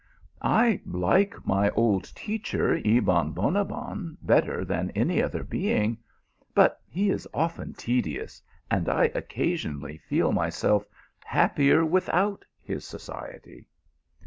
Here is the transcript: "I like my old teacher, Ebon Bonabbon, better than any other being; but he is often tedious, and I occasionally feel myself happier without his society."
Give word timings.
"I 0.61 0.81
like 0.83 1.45
my 1.45 1.69
old 1.69 2.05
teacher, 2.15 2.73
Ebon 2.83 3.33
Bonabbon, 3.35 4.17
better 4.23 4.65
than 4.65 4.89
any 4.95 5.21
other 5.21 5.43
being; 5.43 5.99
but 6.55 6.81
he 6.87 7.11
is 7.11 7.27
often 7.35 7.75
tedious, 7.75 8.41
and 8.71 8.89
I 8.89 9.11
occasionally 9.13 9.99
feel 9.99 10.31
myself 10.31 10.87
happier 11.23 11.85
without 11.85 12.43
his 12.63 12.83
society." 12.83 13.67